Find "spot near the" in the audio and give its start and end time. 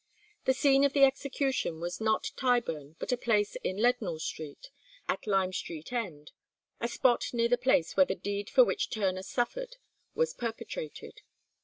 6.87-7.55